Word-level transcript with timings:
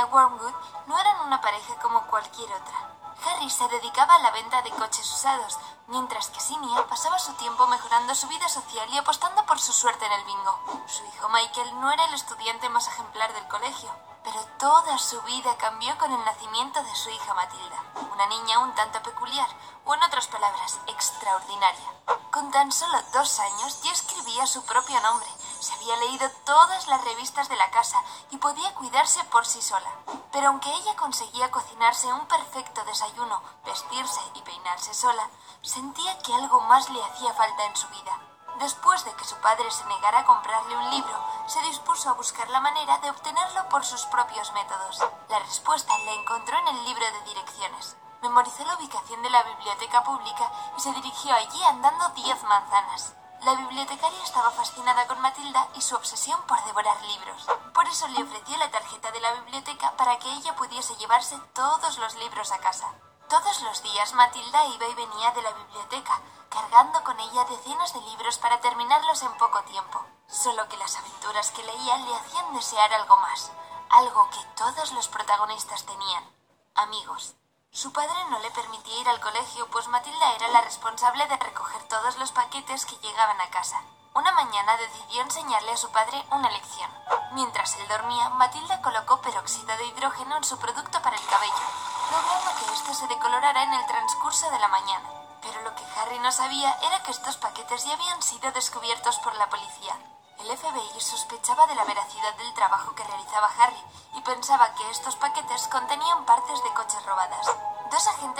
familia 0.00 0.06
Wormwood 0.06 0.54
no 0.86 0.98
eran 0.98 1.26
una 1.26 1.40
pareja 1.40 1.74
como 1.82 2.06
cualquier 2.06 2.50
otra. 2.52 2.90
Harry 3.26 3.50
se 3.50 3.68
dedicaba 3.68 4.14
a 4.14 4.18
la 4.20 4.30
venta 4.30 4.62
de 4.62 4.70
coches 4.70 5.12
usados, 5.12 5.58
mientras 5.88 6.30
que 6.30 6.40
Simia 6.40 6.86
pasaba 6.86 7.18
su 7.18 7.32
tiempo 7.34 7.66
mejorando 7.66 8.14
su 8.14 8.26
vida 8.28 8.48
social 8.48 8.88
y 8.90 8.96
apostando 8.96 9.44
por 9.44 9.58
su 9.58 9.72
suerte 9.72 10.06
en 10.06 10.12
el 10.12 10.24
bingo. 10.24 10.58
Su 10.86 11.04
hijo 11.04 11.28
Michael 11.28 11.80
no 11.80 11.90
era 11.92 12.04
el 12.06 12.14
estudiante 12.14 12.68
más 12.70 12.88
ejemplar 12.88 13.32
del 13.34 13.46
colegio, 13.48 13.90
pero 14.24 14.40
toda 14.58 14.96
su 14.98 15.20
vida 15.22 15.56
cambió 15.58 15.96
con 15.98 16.12
el 16.12 16.24
nacimiento 16.24 16.82
de 16.82 16.94
su 16.94 17.10
hija 17.10 17.34
Matilda, 17.34 17.84
una 18.12 18.26
niña 18.26 18.60
un 18.60 18.74
tanto 18.74 19.02
peculiar, 19.02 19.48
o 19.84 19.94
en 19.94 20.02
otras 20.02 20.28
palabras, 20.28 20.78
extraordinaria. 20.86 21.90
Con 22.30 22.50
tan 22.50 22.72
solo 22.72 22.98
dos 23.12 23.38
años 23.38 23.82
ya 23.82 23.92
escribía 23.92 24.46
su 24.46 24.64
propio 24.64 24.98
nombre, 25.00 25.28
se 25.62 25.74
había 25.74 25.96
leído 25.96 26.30
todas 26.44 26.86
las 26.88 27.04
revistas 27.04 27.48
de 27.48 27.56
la 27.56 27.70
casa 27.70 28.02
y 28.30 28.36
podía 28.38 28.74
cuidarse 28.74 29.22
por 29.24 29.46
sí 29.46 29.60
sola. 29.62 29.90
Pero 30.32 30.48
aunque 30.48 30.72
ella 30.72 30.96
conseguía 30.96 31.50
cocinarse 31.50 32.12
un 32.12 32.26
perfecto 32.26 32.84
desayuno, 32.84 33.42
vestirse 33.64 34.20
y 34.34 34.42
peinarse 34.42 34.94
sola, 34.94 35.28
sentía 35.62 36.18
que 36.18 36.34
algo 36.34 36.60
más 36.62 36.88
le 36.90 37.02
hacía 37.02 37.32
falta 37.34 37.64
en 37.66 37.76
su 37.76 37.88
vida. 37.88 38.18
Después 38.58 39.04
de 39.04 39.12
que 39.14 39.24
su 39.24 39.36
padre 39.36 39.70
se 39.70 39.84
negara 39.86 40.20
a 40.20 40.24
comprarle 40.26 40.76
un 40.76 40.90
libro, 40.90 41.24
se 41.46 41.60
dispuso 41.62 42.10
a 42.10 42.14
buscar 42.14 42.48
la 42.50 42.60
manera 42.60 42.98
de 42.98 43.10
obtenerlo 43.10 43.68
por 43.70 43.84
sus 43.84 44.04
propios 44.06 44.52
métodos. 44.52 45.02
La 45.28 45.38
respuesta 45.38 45.96
la 45.98 46.12
encontró 46.12 46.58
en 46.58 46.68
el 46.68 46.84
libro 46.84 47.04
de 47.04 47.22
direcciones. 47.22 47.96
Memorizó 48.20 48.64
la 48.64 48.74
ubicación 48.74 49.22
de 49.22 49.30
la 49.30 49.42
biblioteca 49.44 50.04
pública 50.04 50.52
y 50.76 50.80
se 50.80 50.92
dirigió 50.92 51.34
allí 51.34 51.62
andando 51.64 52.10
diez 52.10 52.42
manzanas. 52.42 53.14
La 53.42 53.54
bibliotecaria 53.54 54.22
estaba 54.22 54.50
fascinada 54.50 55.06
con 55.06 55.18
Matilda 55.20 55.66
y 55.74 55.80
su 55.80 55.96
obsesión 55.96 56.38
por 56.46 56.62
devorar 56.64 57.00
libros. 57.02 57.46
Por 57.72 57.86
eso 57.86 58.06
le 58.08 58.22
ofreció 58.22 58.56
la 58.58 58.70
tarjeta 58.70 59.10
de 59.12 59.20
la 59.20 59.32
biblioteca 59.32 59.96
para 59.96 60.18
que 60.18 60.30
ella 60.30 60.54
pudiese 60.56 60.94
llevarse 60.96 61.38
todos 61.54 61.96
los 61.98 62.14
libros 62.16 62.52
a 62.52 62.58
casa. 62.58 62.92
Todos 63.30 63.62
los 63.62 63.82
días 63.82 64.12
Matilda 64.12 64.66
iba 64.66 64.86
y 64.88 64.94
venía 64.94 65.30
de 65.30 65.40
la 65.40 65.52
biblioteca, 65.52 66.20
cargando 66.50 67.02
con 67.02 67.18
ella 67.18 67.46
decenas 67.46 67.94
de 67.94 68.02
libros 68.02 68.36
para 68.36 68.60
terminarlos 68.60 69.22
en 69.22 69.32
poco 69.38 69.62
tiempo. 69.62 70.04
Solo 70.28 70.68
que 70.68 70.76
las 70.76 70.96
aventuras 70.96 71.50
que 71.52 71.64
leía 71.64 71.96
le 71.96 72.14
hacían 72.14 72.52
desear 72.52 72.92
algo 72.92 73.16
más, 73.16 73.52
algo 73.88 74.28
que 74.30 74.44
todos 74.54 74.92
los 74.92 75.08
protagonistas 75.08 75.84
tenían, 75.84 76.24
amigos. 76.74 77.34
Su 77.72 77.92
padre 77.92 78.24
no 78.30 78.38
le 78.40 78.50
permitía 78.50 79.00
ir 79.00 79.08
al 79.08 79.20
colegio, 79.20 79.66
pues 79.70 79.86
Matilda 79.86 80.34
era 80.34 80.48
la 80.48 80.60
responsable 80.60 81.24
de 81.28 81.36
recoger 81.36 81.80
todos 81.84 82.18
los 82.18 82.32
paquetes 82.32 82.84
que 82.84 82.96
llegaban 82.96 83.40
a 83.40 83.48
casa. 83.50 83.80
Una 84.12 84.32
mañana 84.32 84.76
decidió 84.76 85.22
enseñarle 85.22 85.70
a 85.70 85.76
su 85.76 85.88
padre 85.92 86.20
una 86.32 86.50
lección. 86.50 86.90
Mientras 87.30 87.76
él 87.76 87.86
dormía, 87.86 88.28
Matilda 88.30 88.82
colocó 88.82 89.20
peróxido 89.22 89.76
de 89.76 89.86
hidrógeno 89.86 90.36
en 90.36 90.44
su 90.44 90.58
producto 90.58 91.00
para 91.00 91.14
el 91.14 91.26
cabello, 91.26 91.54
logrando 92.10 92.50
que 92.58 92.74
éste 92.74 92.92
se 92.92 93.06
decolorara 93.06 93.62
en 93.62 93.72
el 93.72 93.86
transcurso 93.86 94.50
de 94.50 94.58
la 94.58 94.68
mañana. 94.68 95.08
Pero 95.40 95.62
lo 95.62 95.72
que 95.76 95.84
Harry 95.96 96.18
no 96.18 96.32
sabía 96.32 96.76
era 96.82 97.02
que 97.04 97.12
estos 97.12 97.36
paquetes 97.36 97.84
ya 97.84 97.94
habían 97.94 98.20
sido 98.20 98.50
descubiertos 98.50 99.20
por 99.20 99.34
la 99.36 99.48
policía. 99.48 99.96
El 100.40 100.56
FBI 100.56 101.00
sospechaba 101.00 101.66
de 101.66 101.74
la 101.74 101.84
veracidad 101.84 102.34
del 102.34 102.54
trabajo 102.54 102.94
que 102.94 103.04
realizaba 103.04 103.50
Harry 103.58 103.84
y 104.14 104.22
pensaba 104.22 104.74
que 104.74 104.90
estos 104.90 105.14
paquetes 105.16 105.68
contenían 105.68 106.24
partes 106.24 106.64
de 106.64 106.72
coches 106.72 107.04
robadas. 107.04 107.59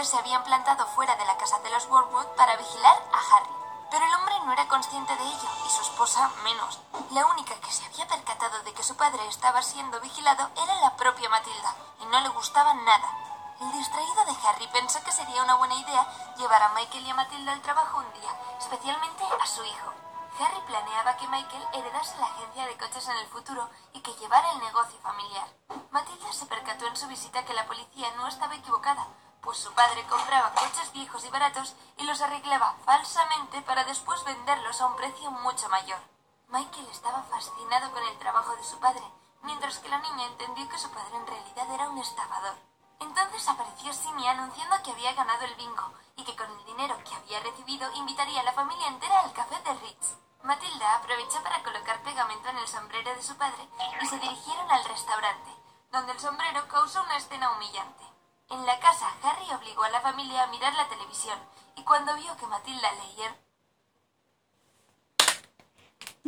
Se 0.00 0.16
habían 0.16 0.42
plantado 0.44 0.86
fuera 0.86 1.14
de 1.16 1.26
la 1.26 1.36
casa 1.36 1.58
de 1.58 1.68
los 1.68 1.86
Wormwood 1.86 2.24
para 2.34 2.56
vigilar 2.56 2.96
a 3.12 3.18
Harry. 3.18 3.50
Pero 3.90 4.04
el 4.04 4.14
hombre 4.14 4.34
no 4.46 4.52
era 4.52 4.66
consciente 4.66 5.14
de 5.14 5.22
ello 5.22 5.48
y 5.66 5.68
su 5.68 5.82
esposa 5.82 6.30
menos. 6.42 6.80
La 7.10 7.26
única 7.26 7.54
que 7.60 7.70
se 7.70 7.84
había 7.84 8.08
percatado 8.08 8.62
de 8.62 8.72
que 8.72 8.82
su 8.82 8.96
padre 8.96 9.20
estaba 9.28 9.62
siendo 9.62 10.00
vigilado 10.00 10.48
era 10.56 10.74
la 10.80 10.96
propia 10.96 11.28
Matilda 11.28 11.76
y 12.00 12.06
no 12.06 12.18
le 12.22 12.30
gustaba 12.30 12.72
nada. 12.72 13.08
El 13.60 13.72
distraído 13.72 14.24
de 14.24 14.36
Harry 14.42 14.66
pensó 14.68 15.04
que 15.04 15.12
sería 15.12 15.44
una 15.44 15.56
buena 15.56 15.74
idea 15.74 16.34
llevar 16.38 16.62
a 16.62 16.70
Michael 16.70 17.06
y 17.06 17.10
a 17.10 17.14
Matilda 17.14 17.52
al 17.52 17.60
trabajo 17.60 17.98
un 17.98 18.20
día, 18.20 18.34
especialmente 18.58 19.22
a 19.38 19.46
su 19.46 19.62
hijo. 19.64 19.92
Harry 20.40 20.60
planeaba 20.66 21.16
que 21.18 21.28
Michael 21.28 21.68
heredase 21.74 22.16
la 22.16 22.26
agencia 22.26 22.66
de 22.66 22.78
coches 22.78 23.06
en 23.06 23.18
el 23.18 23.28
futuro 23.28 23.68
y 23.92 24.00
que 24.00 24.14
llevara 24.14 24.50
el 24.52 24.60
negocio 24.60 24.98
familiar. 25.02 25.46
Matilda 25.90 26.32
se 26.32 26.46
percató 26.46 26.86
en 26.86 26.96
su 26.96 27.06
visita 27.06 27.44
que 27.44 27.54
la 27.54 27.66
policía 27.66 28.10
no 28.16 28.26
estaba 28.26 28.54
equivocada, 28.54 29.06
pues 29.42 29.58
su 29.58 29.72
padre 29.72 30.04
compraba 30.08 30.52
coches 30.54 30.92
viejos 30.92 31.24
y 31.24 31.30
baratos 31.30 31.74
y 31.96 32.04
los 32.04 32.20
arreglaba 32.20 32.76
falsamente 32.84 33.62
para 33.62 33.84
después 33.84 34.22
venderlos 34.24 34.80
a 34.80 34.86
un 34.86 34.96
precio 34.96 35.30
mucho 35.30 35.68
mayor. 35.68 35.98
Michael 36.48 36.88
estaba 36.90 37.22
fascinado 37.24 37.90
con 37.92 38.02
el 38.02 38.18
trabajo 38.18 38.56
de 38.56 38.64
su 38.64 38.78
padre, 38.78 39.04
mientras 39.42 39.78
que 39.78 39.88
la 39.88 39.98
niña 39.98 40.26
entendió 40.26 40.68
que 40.68 40.78
su 40.78 40.90
padre 40.90 41.16
en 41.16 41.26
realidad 41.26 41.70
era 41.72 41.88
un 41.88 41.98
estafador. 41.98 42.56
Entonces 43.00 43.48
apareció 43.48 43.92
Simi 43.92 44.26
anunciando 44.26 44.82
que 44.82 44.90
había 44.90 45.14
ganado 45.14 45.44
el 45.44 45.54
bingo 45.54 45.92
y 46.16 46.24
que 46.24 46.36
con 46.36 46.50
el 46.50 46.64
dinero 46.64 46.98
que 47.04 47.14
había 47.14 47.40
recibido 47.40 47.90
invitaría 47.94 48.40
a 48.40 48.44
la 48.44 48.52
familia 48.52 48.88
entera 48.88 49.20
al 49.20 49.32
café 49.32 49.58
de 49.62 49.74
Ritz. 49.74 50.16
Matilda 50.42 50.96
aprovechó 50.96 51.42
para 51.42 51.62
colocar 51.62 52.02
pegamento 52.02 52.48
en 52.48 52.58
el 52.58 52.68
sombrero 52.68 53.14
de 53.14 53.22
su 53.22 53.36
padre 53.36 53.68
y 54.00 54.06
se 54.06 54.18
dirigieron 54.18 54.70
al 54.70 54.84
restaurante, 54.84 55.50
donde 55.90 56.12
el 56.12 56.20
sombrero 56.20 56.66
causó 56.68 57.02
una 57.02 57.16
escena 57.16 57.52
humillante. 57.52 58.09
En 58.50 58.66
la 58.66 58.80
casa, 58.80 59.06
Harry 59.22 59.48
obligó 59.52 59.84
a 59.84 59.90
la 59.90 60.00
familia 60.00 60.42
a 60.42 60.46
mirar 60.48 60.74
la 60.74 60.88
televisión 60.88 61.38
y 61.76 61.84
cuando 61.84 62.16
vio 62.16 62.36
que 62.36 62.48
Matilda 62.48 62.90
leía 62.94 63.36